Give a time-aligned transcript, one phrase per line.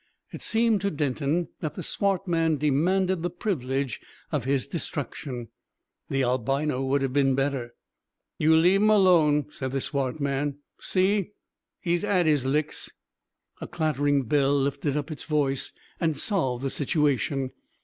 [0.33, 3.99] It seemed to Denton that the swart man demanded the privilege
[4.31, 5.49] of his destruction.
[6.09, 7.75] The albino would have been better.
[8.39, 10.57] "You leave 'im alone," said the swart man.
[10.79, 11.33] "See?
[11.85, 12.89] 'E's 'ad 'is licks."
[13.61, 17.51] A clattering bell lifted up its voice and solved the situation.